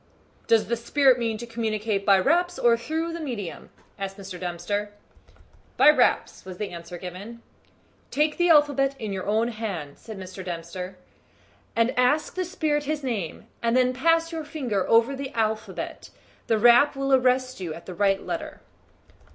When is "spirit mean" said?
0.77-1.37